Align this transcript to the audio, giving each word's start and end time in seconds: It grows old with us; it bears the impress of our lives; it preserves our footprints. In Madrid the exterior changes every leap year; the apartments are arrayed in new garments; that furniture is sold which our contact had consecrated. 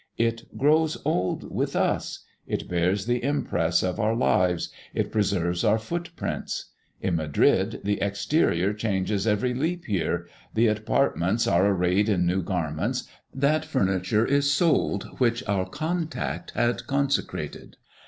It 0.17 0.57
grows 0.57 0.97
old 1.05 1.51
with 1.53 1.75
us; 1.75 2.25
it 2.47 2.67
bears 2.67 3.05
the 3.05 3.23
impress 3.23 3.83
of 3.83 3.99
our 3.99 4.15
lives; 4.15 4.69
it 4.95 5.11
preserves 5.11 5.63
our 5.63 5.77
footprints. 5.77 6.71
In 7.01 7.17
Madrid 7.17 7.81
the 7.83 8.01
exterior 8.01 8.73
changes 8.73 9.27
every 9.27 9.53
leap 9.53 9.87
year; 9.87 10.27
the 10.55 10.69
apartments 10.69 11.45
are 11.45 11.67
arrayed 11.67 12.09
in 12.09 12.25
new 12.25 12.41
garments; 12.41 13.03
that 13.31 13.63
furniture 13.63 14.25
is 14.25 14.51
sold 14.51 15.03
which 15.19 15.47
our 15.47 15.69
contact 15.69 16.49
had 16.55 16.87
consecrated. 16.87 17.77